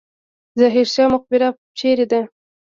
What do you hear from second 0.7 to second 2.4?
شاه مقبره چیرته ده؟